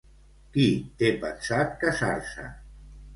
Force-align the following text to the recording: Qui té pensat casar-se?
Qui 0.53 0.63
té 1.01 1.11
pensat 1.25 1.75
casar-se? 1.83 2.47